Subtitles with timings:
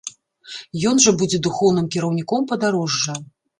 [0.91, 3.19] Ён жа будзе духоўным кіраўніком падарожжа.